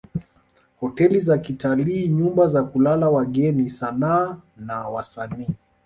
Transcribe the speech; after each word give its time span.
Hoteli 0.81 1.19
za 1.19 1.37
kitalii 1.37 2.07
nyumba 2.07 2.47
za 2.47 2.63
kulala 2.63 3.09
wageni 3.09 3.69
sanaa 3.69 4.37
na 4.57 4.89
wasanii 4.89 5.49